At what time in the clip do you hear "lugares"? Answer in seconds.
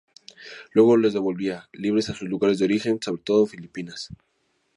2.27-2.57